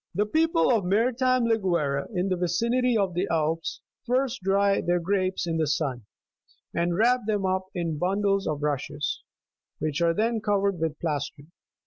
[0.15, 5.45] The people of maritime Liguria, in the vicinity of the Alps, first dry their grapes
[5.45, 9.21] in the sun,40 and wrap them up in bundles of rushes,
[9.77, 11.43] which are then covered with plaster.